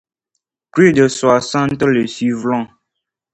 Plus 0.71 0.93
de 0.93 1.07
soixante 1.07 1.83
le 1.83 2.07
suivront. 2.07 2.67